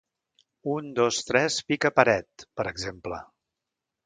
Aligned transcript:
Un, 0.75 0.87
dos, 0.99 1.19
tres, 1.27 1.57
pica 1.69 1.93
paret, 2.01 2.47
per 2.61 2.67
exemple. 2.73 3.21